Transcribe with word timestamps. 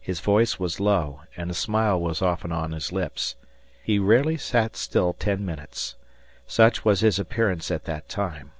His 0.00 0.20
voice 0.20 0.58
was 0.58 0.80
low, 0.80 1.24
and 1.36 1.50
a 1.50 1.52
smile 1.52 2.00
was 2.00 2.22
often 2.22 2.52
on 2.52 2.72
his 2.72 2.90
lips. 2.90 3.36
He 3.82 3.98
rarely 3.98 4.38
sat 4.38 4.76
still 4.78 5.12
ten 5.12 5.44
minutes. 5.44 5.94
Such 6.46 6.86
was 6.86 7.00
his 7.00 7.18
appearance 7.18 7.70
at 7.70 7.84
that 7.84 8.08
time. 8.08 8.52